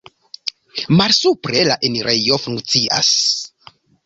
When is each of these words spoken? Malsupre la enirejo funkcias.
Malsupre 1.01 1.67
la 1.69 1.77
enirejo 1.91 2.41
funkcias. 2.47 3.13